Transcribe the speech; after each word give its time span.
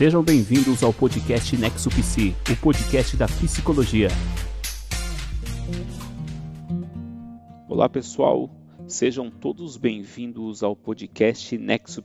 Sejam 0.00 0.22
bem-vindos 0.22 0.82
ao 0.82 0.94
podcast 0.94 1.54
Nexo 1.58 1.90
o 2.50 2.56
podcast 2.56 3.18
da 3.18 3.26
psicologia. 3.26 4.08
Olá, 7.68 7.86
pessoal. 7.86 8.48
Sejam 8.88 9.30
todos 9.30 9.76
bem-vindos 9.76 10.62
ao 10.62 10.74
podcast 10.74 11.58
Nexo 11.58 12.02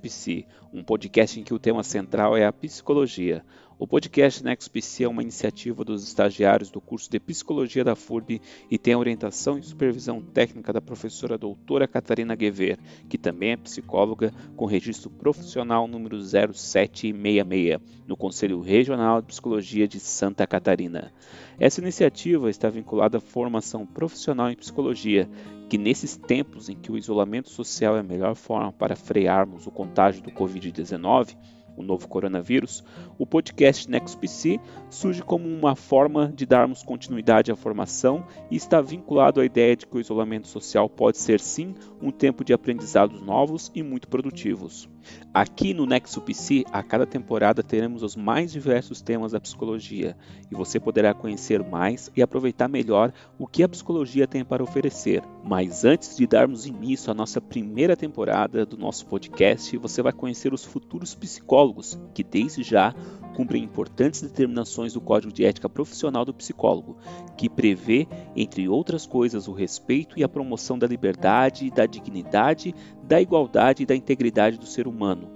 um 0.74 0.84
podcast 0.84 1.40
em 1.40 1.44
que 1.46 1.54
o 1.54 1.58
tema 1.58 1.84
central 1.84 2.36
é 2.36 2.46
a 2.46 2.52
psicologia. 2.52 3.46
O 3.78 3.86
podcast 3.86 4.42
Nexo 4.42 4.72
Psi 4.72 5.04
é 5.04 5.08
uma 5.08 5.22
iniciativa 5.22 5.84
dos 5.84 6.02
estagiários 6.02 6.72
do 6.72 6.80
curso 6.80 7.12
de 7.12 7.20
Psicologia 7.20 7.84
da 7.84 7.94
FURB 7.94 8.42
e 8.72 8.78
tem 8.78 8.94
a 8.94 8.98
orientação 8.98 9.58
e 9.58 9.64
supervisão 9.64 10.22
técnica 10.22 10.72
da 10.72 10.80
professora 10.80 11.38
doutora 11.38 11.86
Catarina 11.86 12.36
Guever, 12.36 12.80
que 13.10 13.18
também 13.18 13.52
é 13.52 13.58
psicóloga 13.58 14.34
com 14.56 14.66
registro 14.66 15.10
profissional 15.10 15.90
número 15.90 16.18
0766, 16.22 17.82
no 18.08 18.16
Conselho 18.16 18.62
Regional 18.62 19.20
de 19.20 19.28
Psicologia 19.28 19.86
de 19.86 20.00
Santa 20.00 20.48
Catarina. 20.48 21.12
Essa 21.60 21.82
iniciativa 21.82 22.50
está 22.50 22.70
vinculada 22.70 23.18
à 23.18 23.22
formação 23.22 23.86
profissional 23.86 24.50
em 24.50 24.56
psicologia, 24.56 25.30
que 25.70 25.78
nesses 25.78 26.16
tempos 26.16 26.70
em 26.70 26.78
que 26.78 26.94
o 26.94 26.98
isolamento 26.98 27.50
social 27.50 27.98
é 27.98 28.00
a 28.00 28.04
melhor 28.04 28.36
forma 28.36 28.72
para 28.72 28.96
frearmos 28.96 29.68
o 29.68 29.72
contágio 29.72 30.24
do 30.24 30.32
Covid-19, 30.32 31.36
o 31.76 31.84
novo 31.84 32.08
coronavírus, 32.08 32.84
o 33.18 33.26
podcast 33.26 33.90
NextPC 33.90 34.60
surge 34.90 35.22
como 35.22 35.48
uma 35.48 35.76
forma 35.76 36.32
de 36.34 36.46
darmos 36.46 36.84
continuidade 36.84 37.52
à 37.52 37.56
formação 37.56 38.26
e 38.50 38.56
está 38.56 38.82
vinculado 38.82 39.42
à 39.42 39.46
ideia 39.46 39.76
de 39.76 39.86
que 39.86 39.98
o 39.98 40.00
isolamento 40.00 40.48
social 40.48 40.90
pode 40.90 41.18
ser 41.18 41.40
sim 41.40 41.76
um 42.02 42.12
tempo 42.12 42.44
de 42.44 42.54
aprendizados 42.54 43.22
novos 43.22 43.72
e 43.76 43.84
muito 43.84 44.08
produtivos. 44.08 44.90
Aqui 45.34 45.74
no 45.74 45.86
Nexo 45.86 46.22
PC, 46.22 46.64
a 46.72 46.82
cada 46.82 47.06
temporada 47.06 47.62
teremos 47.62 48.04
os 48.04 48.16
mais 48.16 48.52
diversos 48.52 49.02
temas 49.02 49.34
da 49.34 49.40
psicologia 49.40 50.16
e 50.52 50.56
você 50.56 50.80
poderá 50.80 51.14
conhecer 51.14 51.64
mais 51.64 52.10
e 52.16 52.22
aproveitar 52.22 52.68
melhor 52.68 53.12
o 53.38 53.46
que 53.46 53.64
a 53.64 53.70
psicologia 53.70 54.28
tem 54.28 54.46
para 54.46 54.64
oferecer. 54.64 55.22
Mas 55.44 55.84
antes 55.84 56.16
de 56.16 56.26
darmos 56.26 56.66
início 56.66 57.12
à 57.12 57.14
nossa 57.14 57.42
primeira 57.42 57.98
temporada 57.98 58.66
do 58.66 58.78
nosso 58.78 59.06
podcast, 59.06 59.76
você 59.78 60.02
vai 60.02 60.14
conhecer 60.14 60.54
os 60.54 60.64
futuros 60.64 61.14
psicólogos 61.14 62.00
que 62.14 62.24
desde 62.24 62.64
já 62.64 62.94
cumprem 63.36 63.64
importantes 63.64 64.22
determinações 64.22 64.94
do 64.94 65.02
Código 65.02 65.32
de 65.32 65.44
Ética 65.44 65.68
Profissional 65.68 66.24
do 66.24 66.34
Psicólogo, 66.34 66.98
que 67.38 67.50
prevê, 67.50 68.08
entre 68.34 68.70
outras 68.70 69.06
coisas, 69.06 69.48
o 69.48 69.52
respeito 69.52 70.18
e 70.18 70.24
a 70.24 70.30
promoção 70.30 70.80
da 70.80 70.88
liberdade, 70.88 71.70
da 71.70 71.86
dignidade, 71.86 72.74
da 73.04 73.20
igualdade 73.20 73.84
e 73.84 73.86
da 73.86 73.94
integridade 73.94 74.58
do 74.58 74.66
ser 74.66 74.88
humano, 74.88 75.34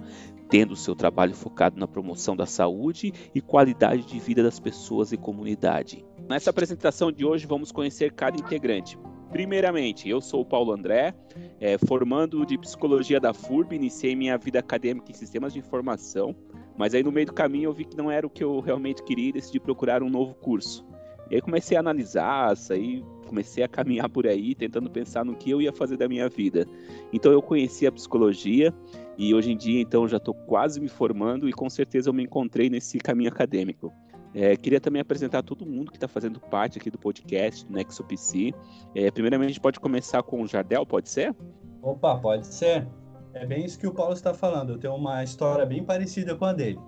tendo 0.48 0.74
seu 0.74 0.96
trabalho 0.96 1.34
focado 1.34 1.78
na 1.78 1.86
promoção 1.86 2.34
da 2.34 2.46
saúde 2.46 3.12
e 3.34 3.40
qualidade 3.40 4.06
de 4.06 4.18
vida 4.18 4.42
das 4.42 4.58
pessoas 4.58 5.12
e 5.12 5.18
comunidade. 5.18 6.02
Nessa 6.26 6.48
apresentação 6.48 7.12
de 7.12 7.24
hoje 7.24 7.46
vamos 7.46 7.70
conhecer 7.70 8.12
cada 8.12 8.38
integrante. 8.38 8.98
Primeiramente, 9.30 10.08
eu 10.08 10.20
sou 10.20 10.40
o 10.40 10.44
Paulo 10.44 10.72
André, 10.72 11.14
é, 11.60 11.78
formando 11.78 12.44
de 12.44 12.58
Psicologia 12.58 13.20
da 13.20 13.32
FURB, 13.32 13.76
iniciei 13.76 14.16
minha 14.16 14.36
vida 14.36 14.58
acadêmica 14.58 15.12
em 15.12 15.14
Sistemas 15.14 15.52
de 15.52 15.60
Informação, 15.60 16.34
mas 16.80 16.94
aí 16.94 17.02
no 17.02 17.12
meio 17.12 17.26
do 17.26 17.34
caminho 17.34 17.68
eu 17.68 17.74
vi 17.74 17.84
que 17.84 17.94
não 17.94 18.10
era 18.10 18.26
o 18.26 18.30
que 18.30 18.42
eu 18.42 18.58
realmente 18.58 19.02
queria 19.02 19.28
e 19.28 19.32
decidi 19.32 19.60
procurar 19.60 20.02
um 20.02 20.08
novo 20.08 20.32
curso. 20.32 20.82
E 21.30 21.34
aí 21.34 21.42
comecei 21.42 21.76
a 21.76 21.80
analisar, 21.80 22.56
saí, 22.56 23.04
comecei 23.26 23.62
a 23.62 23.68
caminhar 23.68 24.08
por 24.08 24.26
aí, 24.26 24.54
tentando 24.54 24.88
pensar 24.88 25.22
no 25.22 25.36
que 25.36 25.50
eu 25.50 25.60
ia 25.60 25.74
fazer 25.74 25.98
da 25.98 26.08
minha 26.08 26.26
vida. 26.30 26.66
Então 27.12 27.32
eu 27.32 27.42
conheci 27.42 27.86
a 27.86 27.92
psicologia 27.92 28.72
e 29.18 29.34
hoje 29.34 29.52
em 29.52 29.58
dia 29.58 29.78
então 29.78 30.08
já 30.08 30.16
estou 30.16 30.32
quase 30.32 30.80
me 30.80 30.88
formando 30.88 31.46
e 31.50 31.52
com 31.52 31.68
certeza 31.68 32.08
eu 32.08 32.14
me 32.14 32.22
encontrei 32.22 32.70
nesse 32.70 32.96
caminho 32.96 33.28
acadêmico. 33.28 33.92
É, 34.32 34.56
queria 34.56 34.80
também 34.80 35.02
apresentar 35.02 35.42
todo 35.42 35.66
mundo 35.66 35.90
que 35.90 35.98
está 35.98 36.08
fazendo 36.08 36.40
parte 36.40 36.78
aqui 36.78 36.90
do 36.90 36.98
podcast, 36.98 37.66
do 37.66 37.74
NexoPC. 37.74 38.54
É, 38.94 39.10
primeiramente, 39.10 39.48
a 39.48 39.52
gente 39.52 39.60
pode 39.60 39.78
começar 39.78 40.22
com 40.22 40.40
o 40.40 40.46
Jardel, 40.46 40.86
pode 40.86 41.10
ser? 41.10 41.36
Opa, 41.82 42.16
pode 42.16 42.46
ser. 42.46 42.88
É 43.32 43.46
bem 43.46 43.64
isso 43.64 43.78
que 43.78 43.86
o 43.86 43.94
Paulo 43.94 44.12
está 44.12 44.34
falando. 44.34 44.72
Eu 44.72 44.78
tenho 44.78 44.94
uma 44.94 45.22
história 45.22 45.64
bem 45.64 45.84
parecida 45.84 46.34
com 46.34 46.44
a 46.44 46.52
dele. 46.52 46.78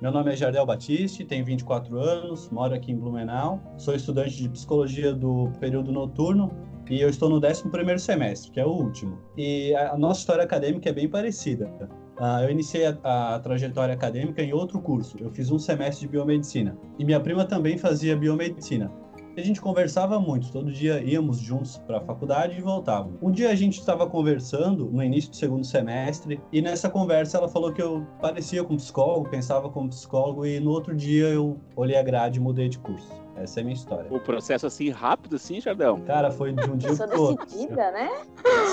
Meu 0.00 0.10
nome 0.10 0.32
é 0.32 0.36
Jardel 0.36 0.64
Batiste, 0.64 1.26
tenho 1.26 1.44
24 1.44 1.98
anos, 2.00 2.48
moro 2.48 2.74
aqui 2.74 2.90
em 2.90 2.96
Blumenau, 2.96 3.60
sou 3.76 3.94
estudante 3.94 4.34
de 4.34 4.48
psicologia 4.48 5.12
do 5.12 5.52
período 5.60 5.92
noturno 5.92 6.50
e 6.88 7.02
eu 7.02 7.10
estou 7.10 7.28
no 7.28 7.36
11 7.36 7.98
semestre, 7.98 8.50
que 8.50 8.58
é 8.58 8.64
o 8.64 8.70
último. 8.70 9.18
E 9.36 9.74
a 9.74 9.98
nossa 9.98 10.20
história 10.20 10.42
acadêmica 10.42 10.88
é 10.88 10.92
bem 10.92 11.06
parecida. 11.06 11.70
Uh, 12.18 12.44
eu 12.44 12.50
iniciei 12.50 12.86
a, 13.04 13.38
trajetória 13.42 13.94
acadêmica 13.94 14.42
em 14.42 14.54
outro 14.54 14.80
curso. 14.80 15.16
Eu 15.20 15.30
fiz 15.30 15.50
um 15.50 15.58
semestre 15.58 16.06
de 16.06 16.12
biomedicina. 16.12 16.76
E 16.98 17.04
minha 17.04 17.20
prima 17.20 17.44
também 17.44 17.76
fazia 17.76 18.16
biomedicina. 18.16 18.90
A 19.36 19.40
gente 19.40 19.60
conversava 19.60 20.18
muito, 20.18 20.50
todo 20.50 20.72
dia 20.72 21.00
íamos 21.02 21.38
juntos 21.38 21.78
para 21.78 21.98
a 21.98 22.00
faculdade 22.00 22.58
e 22.58 22.60
voltávamos. 22.60 23.16
Um 23.22 23.30
dia 23.30 23.50
a 23.50 23.54
gente 23.54 23.78
estava 23.78 24.06
conversando 24.06 24.86
no 24.86 25.02
início 25.02 25.30
do 25.30 25.36
segundo 25.36 25.64
semestre 25.64 26.40
e 26.52 26.60
nessa 26.60 26.90
conversa 26.90 27.38
ela 27.38 27.48
falou 27.48 27.72
que 27.72 27.80
eu 27.80 28.06
parecia 28.20 28.64
com 28.64 28.76
psicólogo, 28.76 29.28
pensava 29.30 29.70
como 29.70 29.88
psicólogo 29.88 30.44
e 30.44 30.58
no 30.58 30.70
outro 30.70 30.94
dia 30.94 31.28
eu 31.28 31.58
olhei 31.76 31.96
a 31.96 32.02
grade 32.02 32.38
e 32.38 32.42
mudei 32.42 32.68
de 32.68 32.78
curso. 32.78 33.20
Essa 33.36 33.60
é 33.60 33.62
a 33.62 33.64
minha 33.64 33.74
história. 33.74 34.12
O 34.12 34.20
processo 34.20 34.66
assim, 34.66 34.90
rápido 34.90 35.36
assim, 35.36 35.60
Jardão? 35.60 36.00
Cara, 36.02 36.30
foi 36.30 36.52
de 36.52 36.70
um 36.70 36.76
dia 36.76 36.94
pro 36.94 37.22
outro. 37.22 37.46
decidida, 37.46 37.90
né? 37.92 38.10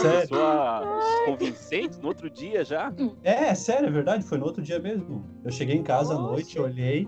Sério. 0.02 0.28
Sua 0.28 1.04
convincente 1.26 2.00
no 2.02 2.10
outro 2.10 2.30
dia 2.30 2.66
já? 2.66 2.92
É, 3.24 3.56
sério, 3.56 3.88
é 3.88 3.92
verdade. 3.92 4.26
Foi 4.26 4.38
no 4.38 4.46
outro 4.46 4.62
dia 4.62 4.80
mesmo. 4.80 5.24
Eu 5.46 5.52
cheguei 5.52 5.78
em 5.78 5.84
casa 5.84 6.16
Nossa. 6.16 6.26
à 6.26 6.32
noite, 6.32 6.60
olhei, 6.60 7.08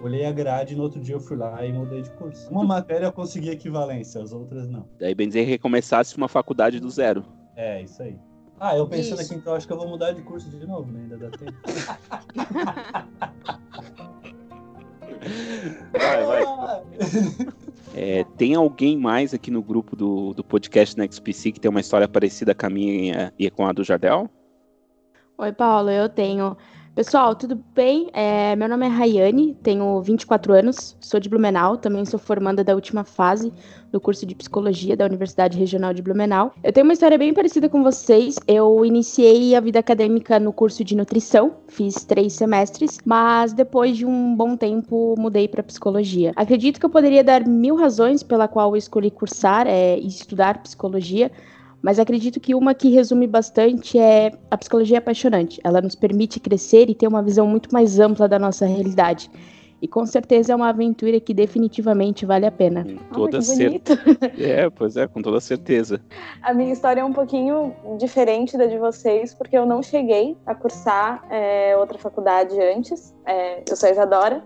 olhei 0.00 0.24
a 0.24 0.32
grade 0.32 0.74
e 0.74 0.76
no 0.76 0.82
outro 0.82 1.00
dia 1.00 1.14
eu 1.14 1.20
fui 1.20 1.36
lá 1.36 1.64
e 1.64 1.72
mudei 1.72 2.02
de 2.02 2.10
curso. 2.12 2.50
Uma 2.50 2.64
matéria 2.64 3.06
eu 3.06 3.12
consegui 3.12 3.50
equivalência, 3.50 4.22
as 4.22 4.32
outras 4.32 4.68
não. 4.68 4.88
Daí 4.98 5.14
bem 5.14 5.28
dizer 5.28 5.44
que 5.44 5.50
recomeçasse 5.50 6.16
uma 6.16 6.28
faculdade 6.28 6.80
do 6.80 6.90
zero. 6.90 7.24
É, 7.56 7.82
isso 7.82 8.02
aí. 8.02 8.18
Ah, 8.58 8.76
eu 8.76 8.86
pensando 8.86 9.20
isso. 9.20 9.32
aqui, 9.32 9.40
então 9.40 9.54
acho 9.54 9.66
que 9.66 9.72
eu 9.72 9.78
vou 9.78 9.88
mudar 9.88 10.12
de 10.12 10.22
curso 10.22 10.50
de 10.50 10.66
novo, 10.66 10.92
né? 10.92 11.00
Ainda 11.00 11.16
dá 11.16 11.30
tempo. 11.30 11.52
vai, 15.92 16.24
vai. 16.44 16.82
É, 17.92 18.22
tem 18.36 18.54
alguém 18.54 18.96
mais 18.96 19.34
aqui 19.34 19.50
no 19.50 19.60
grupo 19.60 19.96
do, 19.96 20.32
do 20.32 20.44
podcast 20.44 20.96
NextPC 20.96 21.50
que 21.50 21.60
tem 21.60 21.68
uma 21.68 21.80
história 21.80 22.06
parecida 22.06 22.54
com 22.54 22.66
a 22.66 22.70
minha 22.70 23.32
e 23.36 23.50
com 23.50 23.66
a 23.66 23.72
do 23.72 23.82
Jardel? 23.82 24.30
Oi, 25.36 25.52
Paulo, 25.52 25.90
eu 25.90 26.08
tenho. 26.08 26.56
Pessoal, 27.00 27.34
tudo 27.34 27.58
bem? 27.74 28.10
É, 28.12 28.54
meu 28.56 28.68
nome 28.68 28.84
é 28.84 28.88
Rayane, 28.90 29.56
tenho 29.62 30.02
24 30.02 30.52
anos, 30.52 30.94
sou 31.00 31.18
de 31.18 31.30
Blumenau, 31.30 31.78
também 31.78 32.04
sou 32.04 32.18
formanda 32.18 32.62
da 32.62 32.74
última 32.74 33.04
fase 33.04 33.50
do 33.90 33.98
curso 33.98 34.26
de 34.26 34.34
Psicologia 34.34 34.94
da 34.94 35.06
Universidade 35.06 35.58
Regional 35.58 35.94
de 35.94 36.02
Blumenau. 36.02 36.52
Eu 36.62 36.70
tenho 36.74 36.84
uma 36.84 36.92
história 36.92 37.16
bem 37.16 37.32
parecida 37.32 37.70
com 37.70 37.82
vocês. 37.82 38.36
Eu 38.46 38.84
iniciei 38.84 39.56
a 39.56 39.60
vida 39.60 39.78
acadêmica 39.78 40.38
no 40.38 40.52
curso 40.52 40.84
de 40.84 40.94
Nutrição, 40.94 41.54
fiz 41.68 42.04
três 42.04 42.34
semestres, 42.34 42.98
mas 43.02 43.54
depois 43.54 43.96
de 43.96 44.04
um 44.04 44.36
bom 44.36 44.54
tempo 44.54 45.14
mudei 45.16 45.48
para 45.48 45.62
Psicologia. 45.62 46.34
Acredito 46.36 46.78
que 46.78 46.84
eu 46.84 46.90
poderia 46.90 47.24
dar 47.24 47.46
mil 47.46 47.76
razões 47.76 48.22
pela 48.22 48.46
qual 48.46 48.72
eu 48.72 48.76
escolhi 48.76 49.10
cursar 49.10 49.66
é, 49.66 49.98
e 49.98 50.06
estudar 50.06 50.62
Psicologia, 50.62 51.32
mas 51.82 51.98
acredito 51.98 52.40
que 52.40 52.54
uma 52.54 52.74
que 52.74 52.90
resume 52.90 53.26
bastante 53.26 53.98
é 53.98 54.32
a 54.50 54.56
psicologia 54.56 54.96
é 54.96 54.98
apaixonante. 54.98 55.60
Ela 55.64 55.80
nos 55.80 55.94
permite 55.94 56.38
crescer 56.38 56.90
e 56.90 56.94
ter 56.94 57.06
uma 57.06 57.22
visão 57.22 57.46
muito 57.46 57.72
mais 57.72 57.98
ampla 57.98 58.28
da 58.28 58.38
nossa 58.38 58.66
realidade. 58.66 59.30
E 59.82 59.88
com 59.88 60.04
certeza 60.04 60.52
é 60.52 60.56
uma 60.56 60.68
aventura 60.68 61.18
que 61.18 61.32
definitivamente 61.32 62.26
vale 62.26 62.44
a 62.44 62.50
pena. 62.50 62.84
Com 63.08 63.14
toda 63.14 63.40
certeza. 63.40 63.98
É, 64.38 64.68
pois 64.68 64.96
é, 64.96 65.06
com 65.06 65.22
toda 65.22 65.40
certeza. 65.40 66.00
A 66.42 66.52
minha 66.52 66.72
história 66.72 67.00
é 67.00 67.04
um 67.04 67.12
pouquinho 67.12 67.74
diferente 67.98 68.58
da 68.58 68.66
de 68.66 68.78
vocês, 68.78 69.32
porque 69.34 69.56
eu 69.56 69.64
não 69.64 69.82
cheguei 69.82 70.36
a 70.44 70.54
cursar 70.54 71.24
é, 71.30 71.74
outra 71.76 71.98
faculdade 71.98 72.60
antes. 72.60 73.14
É, 73.24 73.62
eu 73.68 73.76
sou 73.76 73.88
a 73.88 73.92
Isadora, 73.92 74.44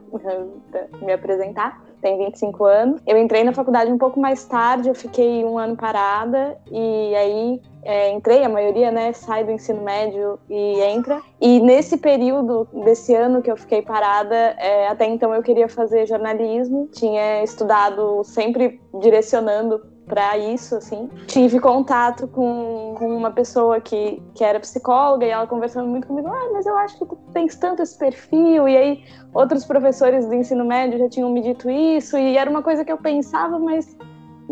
me 1.03 1.13
apresentar 1.13 1.83
tem 2.05 2.19
25 2.19 2.65
anos. 2.67 3.01
Eu 3.06 3.17
entrei 3.17 3.43
na 3.43 3.55
faculdade 3.55 3.91
um 3.91 3.97
pouco 3.97 4.21
mais 4.21 4.45
tarde, 4.45 4.91
eu 4.91 4.95
fiquei 4.95 5.43
um 5.43 5.59
ano 5.59 5.75
parada 5.75 6.55
e 6.71 7.15
aí 7.17 7.62
é, 7.83 8.11
entrei, 8.12 8.45
a 8.45 8.49
maioria, 8.49 8.91
né, 8.91 9.15
sai 9.15 9.43
do 9.43 9.51
ensino 9.51 9.83
médio 9.83 10.39
e 10.51 10.83
entra. 10.83 11.23
E 11.41 11.61
nesse 11.61 11.97
período 11.97 12.69
desse 12.85 13.15
ano 13.15 13.41
que 13.41 13.51
eu 13.51 13.56
fiquei 13.56 13.81
parada, 13.81 14.35
é, 14.35 14.87
até 14.89 15.06
então 15.06 15.35
eu 15.35 15.43
queria 15.43 15.67
fazer 15.67 16.06
jornalismo, 16.06 16.89
tinha 16.93 17.43
estudado 17.43 18.23
sempre 18.23 18.79
direcionando 19.01 19.94
para 20.06 20.37
isso, 20.37 20.77
assim. 20.77 21.09
Tive 21.27 21.59
contato 21.61 22.29
com, 22.29 22.95
com 22.99 23.17
uma 23.17 23.31
pessoa 23.31 23.81
que, 23.81 24.23
que 24.35 24.45
era 24.45 24.61
psicóloga 24.61 25.25
e 25.25 25.31
ela 25.31 25.47
conversando 25.47 25.89
muito 25.89 26.06
comigo, 26.06 26.29
ah, 26.29 26.51
mas 26.53 26.67
eu 26.67 26.77
acho 26.77 26.99
que 26.99 27.06
tu 27.06 27.17
tens 27.33 27.56
tanto 27.56 27.83
esse 27.83 27.97
perfil, 27.99 28.69
e 28.69 28.77
aí 28.77 29.05
outros 29.33 29.65
professores 29.65 30.27
do 30.27 30.35
ensino 30.35 30.65
médio 30.65 30.99
já 30.99 31.09
tinham 31.09 31.31
me 31.31 31.41
dito 31.41 31.71
isso, 31.71 32.17
e 32.19 32.37
era 32.37 32.49
uma 32.51 32.62
coisa 32.62 32.85
que 32.85 32.93
eu 32.93 32.99
pensava, 32.99 33.59
mas 33.59 33.97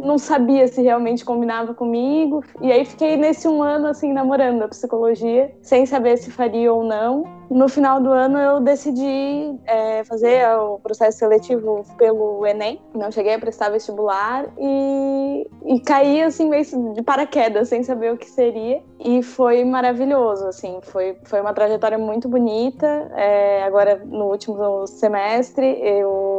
não 0.02 0.18
sabia 0.18 0.66
se 0.68 0.82
realmente 0.82 1.24
combinava 1.24 1.74
comigo. 1.74 2.44
E 2.60 2.70
aí 2.70 2.84
fiquei 2.84 3.16
nesse 3.16 3.48
um 3.48 3.62
ano 3.62 3.86
assim 3.86 4.12
namorando 4.12 4.62
a 4.62 4.68
psicologia, 4.68 5.52
sem 5.62 5.86
saber 5.86 6.16
se 6.18 6.30
faria 6.30 6.72
ou 6.72 6.84
não. 6.84 7.24
No 7.50 7.68
final 7.68 8.00
do 8.00 8.10
ano 8.10 8.38
eu 8.38 8.60
decidi 8.60 9.54
é, 9.66 10.02
fazer 10.04 10.46
o 10.56 10.78
processo 10.78 11.18
seletivo 11.18 11.84
pelo 11.98 12.46
Enem. 12.46 12.80
Não 12.94 13.10
cheguei 13.10 13.34
a 13.34 13.38
prestar 13.38 13.68
vestibular 13.68 14.46
e, 14.58 15.46
e 15.66 15.80
caí 15.80 16.22
assim 16.22 16.48
meio 16.48 16.64
de 16.94 17.02
paraquedas, 17.02 17.68
sem 17.68 17.82
saber 17.82 18.12
o 18.12 18.16
que 18.16 18.28
seria. 18.28 18.82
E 18.98 19.22
foi 19.22 19.64
maravilhoso, 19.64 20.46
assim, 20.46 20.78
foi, 20.82 21.16
foi 21.24 21.40
uma 21.40 21.52
trajetória 21.52 21.98
muito 21.98 22.28
bonita. 22.28 22.86
É, 23.14 23.64
agora 23.64 24.02
no 24.04 24.26
último 24.26 24.86
semestre 24.86 25.78
eu 25.82 26.31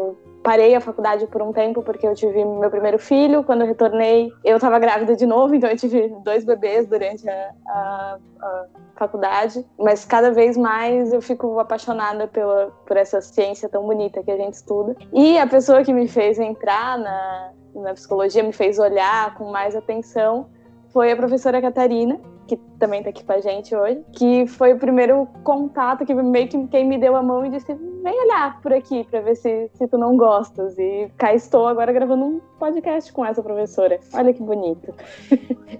parei 0.43 0.75
a 0.75 0.81
faculdade 0.81 1.25
por 1.27 1.41
um 1.41 1.53
tempo 1.53 1.81
porque 1.81 2.05
eu 2.05 2.13
tive 2.13 2.43
meu 2.43 2.69
primeiro 2.69 2.99
filho. 2.99 3.43
Quando 3.43 3.61
eu 3.61 3.67
retornei, 3.67 4.31
eu 4.43 4.57
estava 4.57 4.77
grávida 4.77 5.15
de 5.15 5.25
novo, 5.25 5.55
então 5.55 5.69
eu 5.69 5.77
tive 5.77 6.09
dois 6.23 6.43
bebês 6.43 6.85
durante 6.87 7.27
a, 7.27 7.51
a, 7.65 8.17
a, 8.41 8.65
faculdade. 8.95 9.65
Mas 9.79 10.05
cada 10.05 10.31
vez 10.31 10.57
mais 10.57 11.13
eu 11.13 11.21
fico 11.21 11.59
apaixonada 11.59 12.27
pela, 12.27 12.71
por 12.85 12.97
essa 12.97 13.21
ciência 13.21 13.69
tão 13.69 13.87
bonita 13.87 14.21
que 14.21 14.29
a 14.29 14.37
gente 14.37 14.55
estuda. 14.55 14.95
E 15.13 15.39
a 15.39 15.47
pessoa 15.47 15.83
que 15.83 15.93
me 15.93 16.07
fez 16.07 16.37
entrar 16.37 16.99
na, 16.99 17.51
na 17.73 17.93
psicologia, 17.93 18.43
me 18.43 18.53
fez 18.53 18.77
olhar 18.77 19.35
com 19.35 19.49
mais 19.49 19.75
atenção, 19.75 20.47
foi 20.89 21.11
a 21.11 21.15
professora 21.15 21.61
Catarina, 21.61 22.19
que 22.47 22.57
também 22.77 22.99
está 22.99 23.09
aqui 23.09 23.23
com 23.23 23.31
a 23.31 23.39
gente 23.39 23.75
hoje, 23.75 24.03
que 24.11 24.45
foi 24.45 24.73
o 24.73 24.77
primeiro 24.77 25.27
contato 25.43 26.05
que 26.05 26.13
meio 26.13 26.47
que 26.47 26.67
quem 26.67 26.85
me 26.85 26.97
deu 26.97 27.15
a 27.15 27.23
mão 27.23 27.45
e 27.45 27.49
disse: 27.49 27.73
vem 28.03 28.21
olhar 28.25 28.61
por 28.61 28.73
aqui 28.73 29.05
para 29.09 29.21
ver 29.21 29.35
se, 29.35 29.69
se 29.73 29.87
tu 29.87 29.97
não 29.97 30.17
gostas. 30.17 30.77
E 30.77 31.09
cá 31.17 31.33
estou 31.33 31.65
agora 31.65 31.91
gravando 31.93 32.25
um 32.25 32.41
podcast 32.59 33.11
com 33.13 33.25
essa 33.25 33.41
professora. 33.41 33.99
Olha 34.13 34.33
que 34.33 34.43
bonito. 34.43 34.93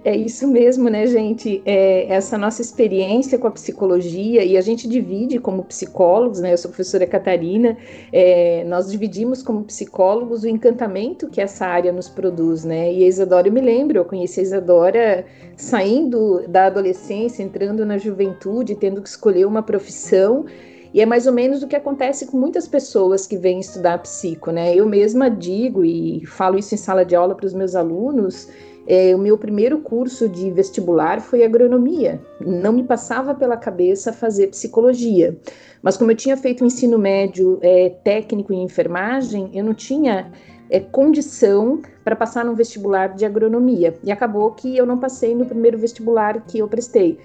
É 0.02 0.16
isso 0.16 0.48
mesmo, 0.48 0.88
né, 0.88 1.06
gente? 1.06 1.62
É, 1.64 2.12
essa 2.12 2.36
nossa 2.36 2.62
experiência 2.62 3.38
com 3.38 3.46
a 3.46 3.50
psicologia, 3.50 4.44
e 4.44 4.56
a 4.56 4.60
gente 4.60 4.88
divide 4.88 5.38
como 5.38 5.64
psicólogos, 5.64 6.40
né? 6.40 6.52
Eu 6.52 6.58
sou 6.58 6.70
professora 6.70 7.06
Catarina, 7.06 7.76
é, 8.12 8.64
nós 8.64 8.90
dividimos 8.90 9.42
como 9.42 9.64
psicólogos 9.64 10.42
o 10.42 10.48
encantamento 10.48 11.28
que 11.28 11.40
essa 11.40 11.66
área 11.66 11.92
nos 11.92 12.08
produz, 12.08 12.64
né? 12.64 12.92
E 12.92 13.04
a 13.04 13.06
Isadora, 13.06 13.48
eu 13.48 13.52
me 13.52 13.60
lembro, 13.60 13.98
eu 13.98 14.04
conheci 14.04 14.40
a 14.40 14.42
Isadora 14.42 15.26
saindo 15.56 16.46
da 16.48 16.66
adolescência, 16.66 17.42
entrando 17.42 17.84
na 17.84 17.98
juventude, 17.98 18.74
tendo 18.74 19.00
que 19.02 19.08
escolher 19.08 19.46
uma 19.46 19.62
profissão. 19.62 20.46
E 20.94 21.00
é 21.00 21.06
mais 21.06 21.26
ou 21.26 21.32
menos 21.32 21.60
o 21.60 21.66
que 21.66 21.74
acontece 21.74 22.24
com 22.24 22.38
muitas 22.38 22.68
pessoas 22.68 23.26
que 23.26 23.36
vêm 23.36 23.58
estudar 23.58 23.98
psico, 23.98 24.52
né? 24.52 24.76
Eu 24.76 24.86
mesma 24.86 25.28
digo 25.28 25.84
e 25.84 26.24
falo 26.24 26.56
isso 26.56 26.72
em 26.72 26.78
sala 26.78 27.04
de 27.04 27.16
aula 27.16 27.34
para 27.34 27.46
os 27.46 27.52
meus 27.52 27.74
alunos. 27.74 28.48
É, 28.86 29.12
o 29.12 29.18
meu 29.18 29.36
primeiro 29.36 29.80
curso 29.80 30.28
de 30.28 30.52
vestibular 30.52 31.20
foi 31.20 31.42
agronomia. 31.42 32.22
Não 32.40 32.72
me 32.72 32.84
passava 32.84 33.34
pela 33.34 33.56
cabeça 33.56 34.12
fazer 34.12 34.46
psicologia. 34.48 35.36
Mas 35.82 35.96
como 35.96 36.12
eu 36.12 36.16
tinha 36.16 36.36
feito 36.36 36.62
o 36.62 36.66
ensino 36.66 36.96
médio 36.96 37.58
é, 37.60 37.88
técnico 38.04 38.52
em 38.52 38.62
enfermagem, 38.62 39.50
eu 39.52 39.64
não 39.64 39.74
tinha 39.74 40.30
é, 40.70 40.78
condição 40.78 41.82
para 42.04 42.14
passar 42.14 42.44
no 42.44 42.54
vestibular 42.54 43.08
de 43.08 43.24
agronomia. 43.24 43.96
E 44.04 44.12
acabou 44.12 44.52
que 44.52 44.76
eu 44.76 44.86
não 44.86 44.98
passei 44.98 45.34
no 45.34 45.44
primeiro 45.44 45.76
vestibular 45.76 46.40
que 46.46 46.60
eu 46.60 46.68
prestei. 46.68 47.18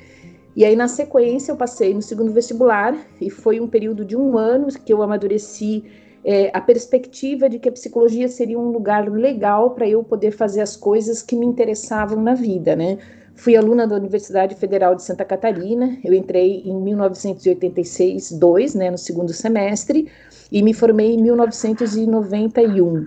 E 0.60 0.66
aí, 0.66 0.76
na 0.76 0.90
sequência, 0.90 1.54
eu 1.54 1.56
passei 1.56 1.94
no 1.94 2.02
segundo 2.02 2.34
vestibular, 2.34 2.94
e 3.22 3.30
foi 3.30 3.62
um 3.62 3.68
período 3.68 4.04
de 4.04 4.18
um 4.18 4.38
ano 4.38 4.68
que 4.68 4.92
eu 4.92 5.02
amadureci 5.02 5.86
é, 6.22 6.52
a 6.54 6.60
perspectiva 6.60 7.48
de 7.48 7.58
que 7.60 7.70
a 7.70 7.72
psicologia 7.72 8.28
seria 8.28 8.60
um 8.60 8.70
lugar 8.70 9.10
legal 9.10 9.72
para 9.72 9.88
eu 9.88 10.04
poder 10.04 10.32
fazer 10.32 10.60
as 10.60 10.76
coisas 10.76 11.24
que 11.24 11.34
me 11.34 11.46
interessavam 11.46 12.22
na 12.22 12.34
vida, 12.34 12.76
né? 12.76 12.98
Fui 13.36 13.56
aluna 13.56 13.88
da 13.88 13.96
Universidade 13.96 14.54
Federal 14.56 14.96
de 14.96 15.04
Santa 15.04 15.24
Catarina, 15.24 15.98
eu 16.04 16.14
entrei 16.14 16.62
em 16.66 16.76
1986, 16.76 18.34
2, 18.34 18.76
né, 18.76 18.92
no 18.92 18.98
segundo 18.98 19.32
semestre, 19.32 20.12
e 20.52 20.62
me 20.62 20.74
formei 20.74 21.14
em 21.14 21.22
1991. 21.22 23.06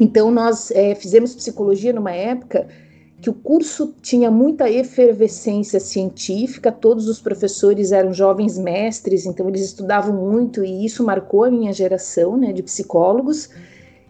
Então, 0.00 0.30
nós 0.30 0.70
é, 0.70 0.94
fizemos 0.94 1.34
psicologia 1.34 1.92
numa 1.92 2.12
época 2.12 2.66
que 3.20 3.28
o 3.28 3.34
curso 3.34 3.94
tinha 4.00 4.30
muita 4.30 4.70
efervescência 4.70 5.78
científica, 5.78 6.72
todos 6.72 7.06
os 7.06 7.20
professores 7.20 7.92
eram 7.92 8.14
jovens 8.14 8.56
mestres, 8.56 9.26
então 9.26 9.48
eles 9.48 9.62
estudavam 9.62 10.14
muito 10.14 10.64
e 10.64 10.86
isso 10.86 11.04
marcou 11.04 11.44
a 11.44 11.50
minha 11.50 11.72
geração 11.72 12.36
né, 12.36 12.52
de 12.52 12.62
psicólogos. 12.62 13.50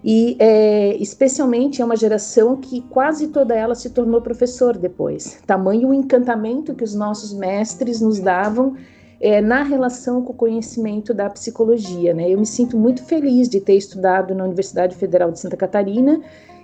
E 0.02 0.36
é, 0.38 0.96
especialmente 0.96 1.82
é 1.82 1.84
uma 1.84 1.96
geração 1.96 2.56
que 2.56 2.80
quase 2.82 3.28
toda 3.28 3.54
ela 3.54 3.74
se 3.74 3.90
tornou 3.90 4.22
professor 4.22 4.78
depois. 4.78 5.38
Tamanho 5.46 5.88
o 5.88 5.94
encantamento 5.94 6.74
que 6.74 6.84
os 6.84 6.94
nossos 6.94 7.34
mestres 7.34 8.00
nos 8.00 8.18
davam 8.18 8.76
é, 9.20 9.42
na 9.42 9.62
relação 9.62 10.22
com 10.22 10.32
o 10.32 10.36
conhecimento 10.36 11.12
da 11.12 11.28
psicologia. 11.28 12.14
Né? 12.14 12.30
Eu 12.30 12.38
me 12.38 12.46
sinto 12.46 12.78
muito 12.78 13.04
feliz 13.04 13.48
de 13.48 13.60
ter 13.60 13.74
estudado 13.74 14.34
na 14.34 14.44
Universidade 14.44 14.96
Federal 14.96 15.30
de 15.30 15.38
Santa 15.38 15.56
Catarina 15.56 16.20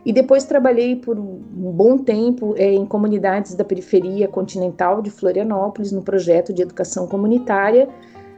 e 0.06 0.12
depois 0.12 0.44
trabalhei 0.44 0.94
por 0.94 1.18
um 1.18 1.40
bom 1.72 1.98
tempo 1.98 2.54
é, 2.56 2.72
em 2.72 2.86
comunidades 2.86 3.56
da 3.56 3.64
periferia 3.64 4.28
continental 4.28 5.02
de 5.02 5.10
Florianópolis, 5.10 5.90
no 5.90 6.00
projeto 6.00 6.52
de 6.52 6.62
educação 6.62 7.08
comunitária. 7.08 7.88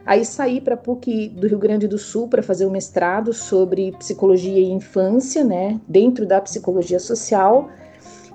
Aí 0.03 0.25
saí 0.25 0.59
para 0.59 0.73
a 0.73 0.77
PUC 0.77 1.29
do 1.29 1.47
Rio 1.47 1.59
Grande 1.59 1.87
do 1.87 1.99
Sul 1.99 2.27
para 2.27 2.41
fazer 2.41 2.65
um 2.65 2.71
mestrado 2.71 3.31
sobre 3.33 3.91
psicologia 3.99 4.59
e 4.59 4.71
infância, 4.71 5.43
né, 5.43 5.79
dentro 5.87 6.25
da 6.25 6.41
psicologia 6.41 6.97
social. 6.97 7.69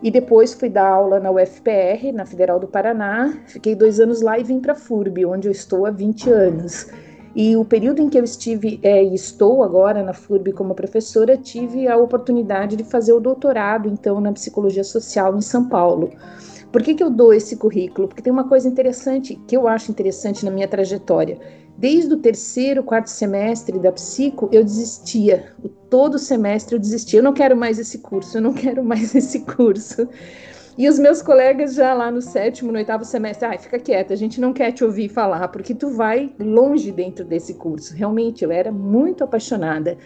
E 0.00 0.12
depois 0.12 0.54
fui 0.54 0.69
dar 0.69 0.86
aula 0.86 1.19
na 1.19 1.32
UFPR, 1.32 2.12
na 2.14 2.25
Federal 2.25 2.60
do 2.60 2.69
Paraná. 2.69 3.36
Fiquei 3.48 3.75
dois 3.75 3.98
anos 3.98 4.20
lá 4.20 4.38
e 4.38 4.44
vim 4.44 4.60
para 4.60 4.75
a 4.75 4.76
FURB, 4.76 5.26
onde 5.26 5.48
eu 5.48 5.52
estou 5.52 5.86
há 5.86 5.90
20 5.90 6.31
anos. 6.31 6.86
E 7.34 7.56
o 7.56 7.64
período 7.64 8.00
em 8.00 8.08
que 8.08 8.16
eu 8.16 8.22
estive 8.22 8.78
é, 8.82 9.02
e 9.02 9.14
estou 9.14 9.64
agora 9.64 10.02
na 10.02 10.12
FURB 10.12 10.52
como 10.52 10.75
professora, 10.75 11.36
tive 11.36 11.88
a 11.88 11.96
oportunidade 11.96 12.76
de 12.76 12.84
fazer 12.84 13.12
o 13.12 13.19
doutorado, 13.19 13.88
então, 13.88 14.20
na 14.20 14.32
psicologia 14.32 14.84
social 14.84 15.36
em 15.36 15.40
São 15.40 15.69
Paulo. 15.69 16.10
Por 16.70 16.82
que, 16.82 16.94
que 16.94 17.02
eu 17.02 17.10
dou 17.10 17.32
esse 17.32 17.56
currículo? 17.56 18.08
Porque 18.08 18.22
tem 18.22 18.32
uma 18.32 18.48
coisa 18.48 18.69
interessante, 18.69 19.40
que 19.48 19.56
eu 19.56 19.66
acho 19.66 19.90
interessante 19.90 20.44
na 20.44 20.50
minha 20.50 20.69
trajetória. 20.69 21.38
Desde 21.76 22.14
o 22.14 22.19
terceiro, 22.19 22.84
quarto 22.84 23.10
semestre 23.10 23.78
da 23.81 23.90
psico, 23.90 24.48
eu 24.52 24.62
desistia. 24.62 25.52
Todo 25.90 26.19
semestre 26.19 26.76
eu 26.76 26.81
desistia. 26.81 27.19
Eu 27.19 27.25
não 27.25 27.32
quero 27.32 27.56
mais 27.56 27.81
esse 27.81 27.98
curso, 27.98 28.38
eu 28.38 28.42
não 28.42 28.52
quero 28.52 28.82
mais 28.84 29.14
esse 29.14 29.40
curso. 29.40 30.08
E 30.76 30.88
os 30.88 30.98
meus 30.98 31.22
colegas 31.22 31.74
já 31.74 31.94
lá 31.94 32.10
no 32.10 32.20
sétimo, 32.20 32.72
no 32.72 32.78
oitavo 32.78 33.04
semestre, 33.04 33.46
ai, 33.46 33.58
fica 33.58 33.78
quieta, 33.78 34.12
a 34.12 34.16
gente 34.16 34.40
não 34.40 34.52
quer 34.52 34.72
te 34.72 34.84
ouvir 34.84 35.08
falar, 35.08 35.46
porque 35.48 35.72
tu 35.72 35.90
vai 35.90 36.34
longe 36.38 36.90
dentro 36.90 37.24
desse 37.24 37.54
curso. 37.54 37.94
Realmente, 37.94 38.43
eu 38.43 38.50
era 38.50 38.72
muito 38.72 39.22
apaixonada. 39.22 39.96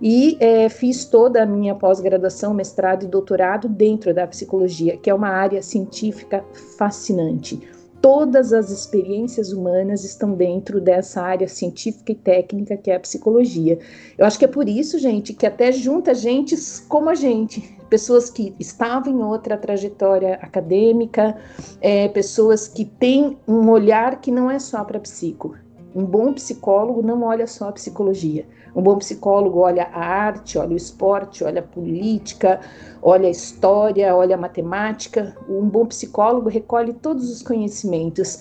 E 0.00 0.36
é, 0.40 0.68
fiz 0.68 1.04
toda 1.04 1.42
a 1.42 1.46
minha 1.46 1.74
pós-graduação, 1.74 2.54
mestrado 2.54 3.04
e 3.04 3.08
doutorado 3.08 3.68
dentro 3.68 4.14
da 4.14 4.26
psicologia, 4.26 4.96
que 4.96 5.10
é 5.10 5.14
uma 5.14 5.28
área 5.28 5.62
científica 5.62 6.44
fascinante 6.78 7.60
todas 8.04 8.52
as 8.52 8.70
experiências 8.70 9.50
humanas 9.50 10.04
estão 10.04 10.34
dentro 10.34 10.78
dessa 10.78 11.22
área 11.22 11.48
científica 11.48 12.12
e 12.12 12.14
técnica 12.14 12.76
que 12.76 12.90
é 12.90 12.96
a 12.96 13.00
psicologia. 13.00 13.78
Eu 14.18 14.26
acho 14.26 14.38
que 14.38 14.44
é 14.44 14.48
por 14.48 14.68
isso, 14.68 14.98
gente, 14.98 15.32
que 15.32 15.46
até 15.46 15.72
junta 15.72 16.12
gente 16.12 16.54
como 16.86 17.08
a 17.08 17.14
gente, 17.14 17.73
pessoas 17.88 18.30
que 18.30 18.54
estavam 18.58 19.12
em 19.12 19.22
outra 19.22 19.56
trajetória 19.56 20.34
acadêmica, 20.42 21.36
é, 21.80 22.08
pessoas 22.08 22.68
que 22.68 22.84
têm 22.84 23.38
um 23.46 23.68
olhar 23.70 24.20
que 24.20 24.30
não 24.30 24.50
é 24.50 24.58
só 24.58 24.82
para 24.84 24.98
psico. 24.98 25.54
Um 25.94 26.04
bom 26.04 26.32
psicólogo 26.32 27.02
não 27.02 27.22
olha 27.22 27.46
só 27.46 27.68
a 27.68 27.72
psicologia. 27.72 28.46
Um 28.74 28.82
bom 28.82 28.98
psicólogo 28.98 29.60
olha 29.60 29.84
a 29.84 30.04
arte, 30.04 30.58
olha 30.58 30.72
o 30.72 30.76
esporte, 30.76 31.44
olha 31.44 31.60
a 31.60 31.62
política, 31.62 32.60
olha 33.00 33.28
a 33.28 33.30
história, 33.30 34.14
olha 34.14 34.34
a 34.34 34.38
matemática. 34.38 35.36
Um 35.48 35.68
bom 35.68 35.86
psicólogo 35.86 36.48
recolhe 36.48 36.92
todos 36.92 37.30
os 37.30 37.42
conhecimentos. 37.42 38.40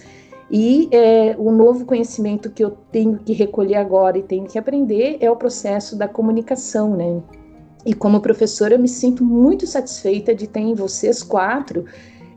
E 0.49 0.89
é, 0.91 1.35
o 1.37 1.51
novo 1.51 1.85
conhecimento 1.85 2.49
que 2.49 2.63
eu 2.63 2.71
tenho 2.91 3.19
que 3.19 3.33
recolher 3.33 3.75
agora 3.75 4.17
e 4.17 4.23
tenho 4.23 4.45
que 4.45 4.57
aprender 4.57 5.17
é 5.19 5.29
o 5.29 5.35
processo 5.35 5.95
da 5.95 6.07
comunicação, 6.07 6.95
né? 6.95 7.21
E 7.85 7.93
como 7.93 8.21
professora, 8.21 8.75
eu 8.75 8.79
me 8.79 8.87
sinto 8.87 9.23
muito 9.23 9.67
satisfeita 9.67 10.33
de 10.33 10.47
ter 10.47 10.61
em 10.61 10.73
vocês 10.73 11.21
quatro 11.21 11.85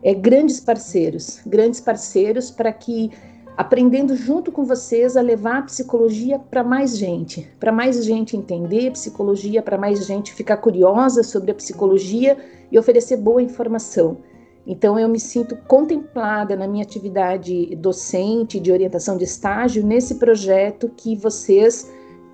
é, 0.03 0.13
grandes 0.13 0.59
parceiros, 0.59 1.39
grandes 1.45 1.79
parceiros 1.79 2.51
para 2.51 2.71
que 2.71 3.11
aprendendo 3.55 4.15
junto 4.15 4.51
com 4.51 4.63
vocês 4.63 5.17
a 5.17 5.21
levar 5.21 5.57
a 5.57 5.61
psicologia 5.63 6.37
para 6.37 6.63
mais 6.63 6.95
gente, 6.95 7.49
para 7.59 7.71
mais 7.71 8.05
gente 8.05 8.37
entender 8.37 8.91
psicologia, 8.91 9.63
para 9.63 9.77
mais 9.77 10.05
gente 10.05 10.33
ficar 10.33 10.57
curiosa 10.57 11.23
sobre 11.23 11.49
a 11.49 11.55
psicologia 11.55 12.37
e 12.71 12.77
oferecer 12.77 13.17
boa 13.17 13.41
informação. 13.41 14.17
Então 14.65 14.99
eu 14.99 15.07
me 15.07 15.19
sinto 15.19 15.55
contemplada 15.65 16.55
na 16.55 16.67
minha 16.67 16.83
atividade 16.83 17.73
docente 17.77 18.59
de 18.59 18.71
orientação 18.71 19.17
de 19.17 19.23
estágio 19.23 19.83
nesse 19.83 20.15
projeto 20.15 20.91
que 20.95 21.15
vocês 21.15 21.89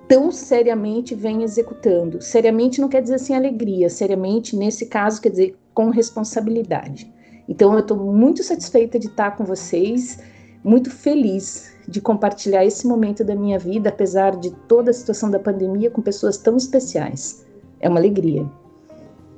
tão 0.08 0.30
seriamente 0.30 1.14
vem 1.14 1.42
executando. 1.42 2.20
Seriamente 2.22 2.80
não 2.80 2.88
quer 2.88 3.02
dizer 3.02 3.16
assim 3.16 3.34
alegria, 3.34 3.88
seriamente 3.88 4.56
nesse 4.56 4.86
caso 4.86 5.20
quer 5.20 5.30
dizer 5.30 5.56
com 5.72 5.90
responsabilidade. 5.90 7.12
Então 7.48 7.72
eu 7.74 7.80
estou 7.80 7.96
muito 7.96 8.42
satisfeita 8.42 8.98
de 8.98 9.06
estar 9.06 9.36
com 9.36 9.44
vocês, 9.44 10.18
muito 10.62 10.90
feliz 10.90 11.72
de 11.86 12.00
compartilhar 12.00 12.64
esse 12.64 12.86
momento 12.86 13.22
da 13.22 13.34
minha 13.34 13.58
vida, 13.58 13.90
apesar 13.90 14.36
de 14.36 14.50
toda 14.66 14.90
a 14.90 14.94
situação 14.94 15.30
da 15.30 15.38
pandemia, 15.38 15.90
com 15.90 16.00
pessoas 16.00 16.38
tão 16.38 16.56
especiais. 16.56 17.44
É 17.80 17.88
uma 17.88 17.98
alegria. 17.98 18.46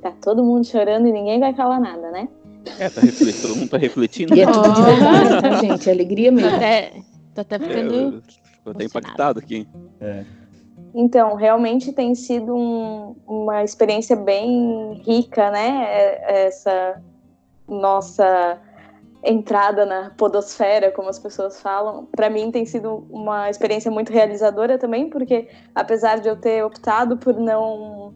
Tá 0.01 0.13
todo 0.21 0.43
mundo 0.43 0.65
chorando 0.65 1.07
e 1.07 1.11
ninguém 1.11 1.39
vai 1.39 1.53
falar 1.53 1.79
nada, 1.79 2.09
né? 2.11 2.29
É, 2.79 2.89
tá 2.89 3.01
refletindo, 3.01 3.41
todo 3.41 3.55
mundo 3.57 3.69
tá 3.69 3.77
refletindo. 3.77 4.35
E 4.35 4.41
é 4.41 4.45
tudo 4.45 4.73
de 4.73 4.81
verdade, 4.81 5.41
tá, 5.41 5.55
gente? 5.61 5.89
É 5.89 5.91
alegria 5.91 6.31
mesmo. 6.31 6.49
Tô 6.49 6.55
até, 6.55 6.93
tô 7.35 7.41
até 7.41 7.59
ficando. 7.59 8.23
É, 8.65 8.69
até 8.69 8.83
impactado 8.85 9.39
aqui. 9.39 9.67
É. 9.99 10.23
Então, 10.93 11.35
realmente 11.35 11.91
tem 11.91 12.15
sido 12.15 12.55
um, 12.55 13.15
uma 13.27 13.63
experiência 13.63 14.15
bem 14.15 15.01
rica, 15.05 15.51
né? 15.51 15.85
É, 15.87 16.47
essa 16.47 17.01
nossa 17.67 18.59
entrada 19.23 19.85
na 19.85 20.11
podosfera, 20.11 20.91
como 20.91 21.09
as 21.09 21.19
pessoas 21.19 21.59
falam, 21.59 22.05
para 22.05 22.29
mim 22.29 22.51
tem 22.51 22.65
sido 22.65 23.05
uma 23.09 23.49
experiência 23.49 23.91
muito 23.91 24.11
realizadora 24.11 24.77
também, 24.77 25.09
porque 25.09 25.49
apesar 25.75 26.19
de 26.19 26.29
eu 26.29 26.35
ter 26.35 26.63
optado 26.63 27.17
por 27.17 27.35
não 27.35 28.13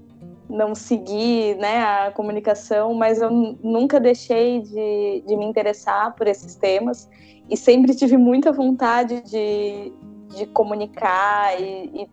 não 0.47 0.75
seguir 0.75 1.55
né, 1.55 1.81
a 1.81 2.11
comunicação, 2.11 2.93
mas 2.93 3.21
eu 3.21 3.31
nunca 3.31 4.01
deixei 4.01 4.59
de, 4.59 5.23
de 5.25 5.37
me 5.37 5.45
interessar 5.45 6.13
por 6.13 6.27
esses 6.27 6.55
temas 6.55 7.09
e 7.49 7.55
sempre 7.55 7.95
tive 7.95 8.17
muita 8.17 8.51
vontade 8.51 9.21
de, 9.21 9.93
de 10.35 10.45
comunicar 10.47 11.59
e, 11.59 12.03
e 12.03 12.09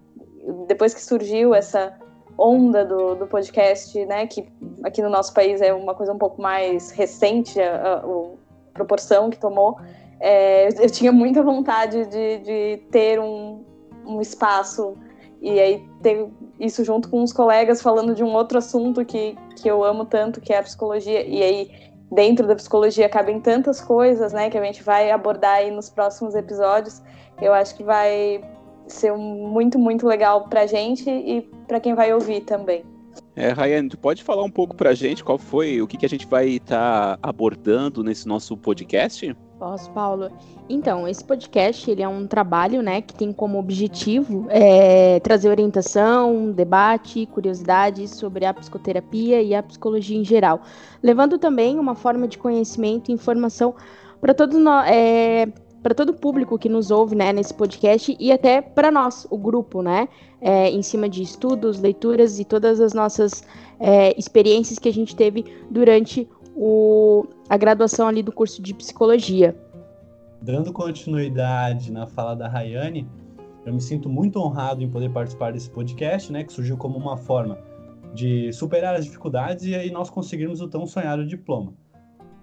depois 0.69 0.95
que 0.95 1.03
surgiu 1.03 1.55
essa 1.55 1.93
onda 2.39 2.85
do, 2.85 3.17
do 3.17 3.27
podcast, 3.27 4.07
né, 4.07 4.27
que 4.27 4.47
aqui 4.85 5.03
no 5.03 5.11
nosso 5.11 5.35
país 5.35 5.61
é 5.61 5.75
uma 5.75 5.95
coisa 5.95 6.13
um 6.13 6.19
pouco 6.19 6.41
mais 6.41 6.93
recente, 6.93 7.61
a, 7.61 7.75
a, 7.75 7.97
a 7.97 8.75
proporção 8.75 9.29
que 9.29 9.39
tomou, 9.39 9.77
é, 10.21 10.69
eu 10.83 10.91
tinha 10.91 11.11
muita 11.11 11.43
vontade 11.43 12.07
de, 12.07 12.39
de 12.39 12.83
ter 12.91 13.19
um, 13.19 13.65
um 14.07 14.21
espaço 14.21 14.97
e 15.41 15.59
aí 15.61 15.89
ter 16.03 16.29
isso 16.59 16.85
junto 16.85 17.09
com 17.09 17.23
os 17.23 17.33
colegas 17.33 17.81
falando 17.81 18.15
de 18.15 18.25
um 18.25 18.35
outro 18.35 18.59
assunto 18.59 19.05
que, 19.05 19.37
que 19.57 19.69
eu 19.69 19.85
amo 19.85 20.05
tanto, 20.05 20.41
que 20.41 20.53
é 20.53 20.59
a 20.59 20.63
psicologia. 20.63 21.25
E 21.25 21.43
aí, 21.43 21.71
dentro 22.11 22.47
da 22.47 22.57
psicologia, 22.57 23.09
cabem 23.09 23.41
tantas 23.41 23.81
coisas, 23.81 24.33
né, 24.33 24.51
que 24.51 24.59
a 24.59 24.65
gente 24.65 24.83
vai 24.83 25.11
abordar 25.11 25.57
aí 25.57 25.71
nos 25.71 25.89
próximos 25.89 26.35
episódios. 26.35 27.01
Eu 27.41 27.55
acho 27.55 27.77
que 27.77 27.85
vai 27.85 28.43
ser 28.93 29.13
muito, 29.13 29.79
muito 29.79 30.07
legal 30.07 30.49
pra 30.49 30.67
gente 30.67 31.09
e 31.09 31.43
para 31.67 31.81
quem 31.81 31.95
vai 31.95 32.13
ouvir 32.13 32.43
também. 32.43 32.85
É, 33.35 33.53
Ryan, 33.53 33.89
tu 33.89 33.99
pode 33.99 34.23
falar 34.23 34.43
um 34.43 34.51
pouco 34.51 34.75
pra 34.75 34.95
gente 34.95 35.23
qual 35.23 35.39
foi, 35.39 35.81
o 35.81 35.87
que, 35.87 35.97
que 35.97 36.07
a 36.07 36.09
gente 36.09 36.27
vai 36.27 36.49
estar 36.49 37.17
tá 37.17 37.19
abordando 37.23 38.03
nesse 38.03 38.27
nosso 38.27 38.57
podcast? 38.57 39.37
Posso, 39.59 39.91
Paulo? 39.91 40.31
Então, 40.69 41.09
esse 41.09 41.25
podcast 41.25 41.91
ele 41.91 42.03
é 42.03 42.09
um 42.09 42.27
trabalho 42.27 42.81
né, 42.81 43.01
que 43.01 43.13
tem 43.13 43.33
como 43.33 43.59
objetivo 43.59 44.47
é, 44.51 45.19
trazer 45.21 45.49
orientação, 45.49 46.53
debate, 46.53 47.27
curiosidades 47.27 48.11
sobre 48.11 48.45
a 48.45 48.55
psicoterapia 48.55 49.43
e 49.43 49.55
a 49.55 49.63
psicologia 49.63 50.17
em 50.17 50.25
geral, 50.25 50.61
levando 51.03 51.39
também 51.39 51.79
uma 51.79 51.97
forma 51.97 52.29
de 52.29 52.39
conhecimento 52.39 53.11
e 53.11 53.15
informação 53.15 53.75
para 54.21 54.33
todos 54.33 54.59
nós. 54.59 54.89
É, 54.89 55.49
para 55.83 55.95
todo 55.95 56.11
o 56.11 56.15
público 56.15 56.59
que 56.59 56.69
nos 56.69 56.91
ouve 56.91 57.15
né, 57.15 57.33
nesse 57.33 57.55
podcast 57.55 58.17
e 58.19 58.33
até 58.33 58.61
para 58.61 58.91
nós, 58.91 59.27
o 59.31 59.39
grupo, 59.39 59.83
né? 59.83 60.09
É, 60.41 60.71
em 60.71 60.83
cima 60.83 61.09
de 61.09 61.23
estudos, 61.23 61.81
leituras 61.81 62.39
e 62.39 62.45
todas 62.45 62.81
as 62.81 62.93
nossas 62.93 63.43
é, 63.81 64.17
experiências 64.19 64.79
que 64.79 64.89
a 64.89 64.93
gente 64.93 65.17
teve 65.17 65.45
durante 65.71 66.29
o, 66.55 67.27
a 67.49 67.57
graduação 67.57 68.07
ali 68.07 68.23
do 68.23 68.33
curso 68.33 68.63
de 68.63 68.75
psicologia. 68.75 69.57
Dando 70.41 70.73
continuidade 70.73 71.91
na 71.91 72.07
fala 72.07 72.35
da 72.35 72.49
Rayane, 72.49 73.09
eu 73.67 73.73
me 73.73 73.81
sinto 73.81 74.09
muito 74.09 74.39
honrado 74.39 74.83
em 74.83 74.89
poder 74.89 75.11
participar 75.11 75.53
desse 75.53 75.71
podcast, 75.71 76.33
né, 76.33 76.45
que 76.45 76.53
surgiu 76.53 76.77
como 76.77 76.97
uma 76.97 77.17
forma 77.17 77.59
de 78.15 78.53
superar 78.53 78.95
as 78.95 79.05
dificuldades 79.05 79.67
e 79.67 79.75
aí 79.75 79.91
nós 79.91 80.09
conseguirmos 80.09 80.61
o 80.61 80.69
tão 80.69 80.87
sonhado 80.87 81.27
diploma. 81.27 81.75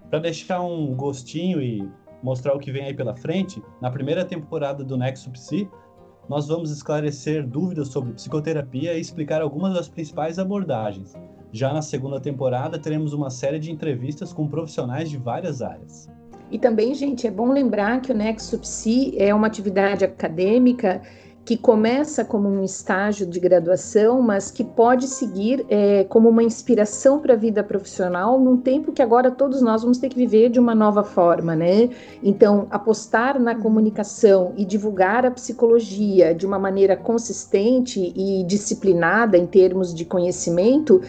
Para 0.08 0.20
deixar 0.20 0.60
um 0.60 0.94
gostinho 0.94 1.60
e 1.60 1.88
mostrar 2.26 2.56
o 2.56 2.58
que 2.58 2.72
vem 2.72 2.86
aí 2.86 2.92
pela 2.92 3.14
frente, 3.14 3.62
na 3.80 3.88
primeira 3.88 4.24
temporada 4.24 4.82
do 4.82 4.96
Nexo 4.96 5.30
Psi, 5.30 5.70
nós 6.28 6.48
vamos 6.48 6.72
esclarecer 6.72 7.46
dúvidas 7.46 7.86
sobre 7.86 8.14
psicoterapia 8.14 8.94
e 8.94 9.00
explicar 9.00 9.40
algumas 9.40 9.74
das 9.74 9.88
principais 9.88 10.36
abordagens. 10.36 11.14
Já 11.52 11.72
na 11.72 11.80
segunda 11.80 12.20
temporada, 12.20 12.80
teremos 12.80 13.12
uma 13.12 13.30
série 13.30 13.60
de 13.60 13.70
entrevistas 13.70 14.32
com 14.32 14.48
profissionais 14.48 15.08
de 15.08 15.16
várias 15.16 15.62
áreas. 15.62 16.08
E 16.50 16.58
também, 16.58 16.94
gente, 16.94 17.28
é 17.28 17.30
bom 17.30 17.52
lembrar 17.52 18.00
que 18.00 18.10
o 18.10 18.14
Nexo 18.14 18.58
Psi 18.58 19.14
é 19.16 19.32
uma 19.32 19.46
atividade 19.46 20.04
acadêmica 20.04 21.02
que 21.46 21.56
começa 21.56 22.24
como 22.24 22.48
um 22.48 22.64
estágio 22.64 23.24
de 23.24 23.38
graduação, 23.38 24.20
mas 24.20 24.50
que 24.50 24.64
pode 24.64 25.06
seguir 25.06 25.64
é, 25.68 26.02
como 26.02 26.28
uma 26.28 26.42
inspiração 26.42 27.20
para 27.20 27.34
a 27.34 27.36
vida 27.36 27.62
profissional 27.62 28.40
num 28.40 28.56
tempo 28.56 28.90
que 28.90 29.00
agora 29.00 29.30
todos 29.30 29.62
nós 29.62 29.82
vamos 29.82 29.98
ter 29.98 30.08
que 30.08 30.16
viver 30.16 30.50
de 30.50 30.58
uma 30.58 30.74
nova 30.74 31.04
forma, 31.04 31.54
né? 31.54 31.88
Então, 32.20 32.66
apostar 32.68 33.38
na 33.38 33.54
comunicação 33.54 34.54
e 34.56 34.64
divulgar 34.64 35.24
a 35.24 35.30
psicologia 35.30 36.34
de 36.34 36.44
uma 36.44 36.58
maneira 36.58 36.96
consistente 36.96 38.12
e 38.16 38.42
disciplinada 38.42 39.38
em 39.38 39.46
termos 39.46 39.94
de 39.94 40.04
conhecimento 40.04 41.00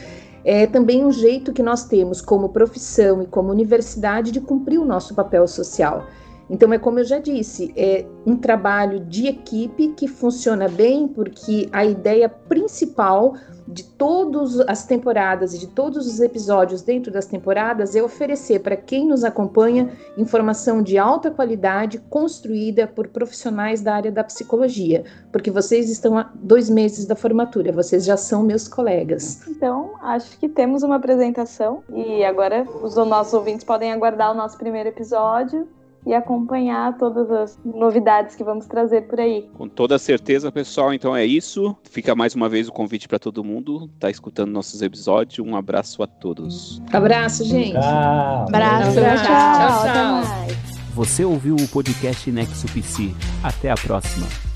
é 0.46 0.68
também 0.68 1.04
um 1.04 1.12
jeito 1.12 1.52
que 1.52 1.64
nós 1.64 1.86
temos 1.86 2.22
como 2.22 2.50
profissão 2.50 3.24
e 3.24 3.26
como 3.26 3.50
universidade 3.50 4.32
de 4.32 4.40
cumprir 4.40 4.78
o 4.80 4.86
nosso 4.86 5.16
papel 5.16 5.48
social. 5.48 6.06
Então, 6.50 6.72
é 6.72 6.80
como 6.80 7.00
eu 7.00 7.04
já 7.04 7.20
disse, 7.20 7.74
é 7.76 8.06
um 8.26 8.36
trabalho 8.36 9.00
de 9.02 9.28
equipe 9.28 9.90
que 9.90 10.08
funciona 10.08 10.68
bem, 10.68 11.08
porque 11.08 11.70
a 11.72 11.86
ideia 11.86 12.30
principal 12.30 13.36
de 13.68 13.84
todas 13.84 14.60
as 14.62 14.86
temporadas 14.86 15.54
e 15.54 15.60
de 15.60 15.68
todos 15.68 16.08
os 16.08 16.22
episódios 16.22 16.82
dentro 16.82 17.12
das 17.12 17.26
temporadas 17.26 17.96
é 17.96 18.02
oferecer 18.02 18.60
para 18.60 18.78
quem 18.78 19.06
nos 19.06 19.26
acompanha 19.26 19.92
informação 20.18 20.82
de 20.82 20.98
alta 20.98 21.30
qualidade 21.30 22.00
construída 22.10 22.88
por 22.88 23.10
profissionais 23.10 23.82
da 23.82 23.94
área 23.94 24.12
da 24.12 24.24
psicologia, 24.24 25.04
porque 25.32 25.52
vocês 25.52 25.90
estão 25.90 26.18
há 26.18 26.32
dois 26.36 26.70
meses 26.70 27.06
da 27.06 27.16
formatura, 27.16 27.74
vocês 27.74 28.06
já 28.06 28.16
são 28.16 28.42
meus 28.42 28.68
colegas. 28.68 29.46
Então, 29.48 29.92
acho 30.02 30.40
que 30.40 30.48
temos 30.48 30.82
uma 30.84 30.96
apresentação 30.96 31.84
e 31.94 32.24
agora 32.24 32.66
os 32.82 32.96
nossos 32.96 33.34
ouvintes 33.34 33.66
podem 33.66 33.92
aguardar 33.92 34.32
o 34.32 34.36
nosso 34.36 34.58
primeiro 34.58 34.90
episódio 34.90 35.68
e 36.08 36.14
acompanhar 36.14 36.98
todas 36.98 37.30
as 37.30 37.60
novidades 37.66 38.36
que 38.36 38.44
vamos 38.44 38.66
trazer 38.66 39.02
por 39.04 39.20
aí. 39.20 39.50
Com 39.58 39.68
toda 39.68 40.00
certeza, 40.00 40.52
pessoal. 40.52 40.94
Então 40.94 41.16
é 41.16 41.26
isso. 41.26 41.76
Fica 41.84 42.16
mais 42.16 42.34
uma 42.34 42.48
vez 42.48 42.68
o 42.68 42.72
convite 42.72 43.08
para 43.08 43.20
todo 43.20 43.44
mundo 43.44 43.90
tá 44.00 44.10
escutando 44.10 44.52
nossos 44.52 44.82
episódios. 44.82 45.46
Um 45.46 45.56
abraço 45.56 46.02
a 46.02 46.08
todos. 46.08 46.82
Abraço, 46.92 47.44
gente. 47.44 47.74
Tchau. 47.74 48.46
Abraço. 48.48 48.94
Tchau, 48.94 49.04
tchau. 49.04 49.84
tchau, 49.84 50.24
tchau. 50.24 50.58
Você 50.94 51.24
ouviu 51.24 51.56
o 51.56 51.68
podcast 51.68 52.32
Nexo 52.32 52.68
PC. 52.74 53.14
Até 53.44 53.70
a 53.70 53.76
próxima. 53.76 54.47